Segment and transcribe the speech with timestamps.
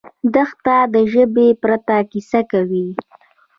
[0.33, 2.87] دښته د ژبې پرته کیسه کوي.